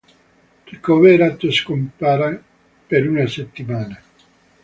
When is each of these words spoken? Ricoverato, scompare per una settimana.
Ricoverato, 0.65 1.51
scompare 1.51 2.43
per 2.87 3.07
una 3.07 3.27
settimana. 3.27 4.01